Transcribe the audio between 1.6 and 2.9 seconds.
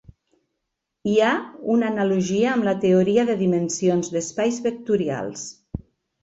una analogia amb la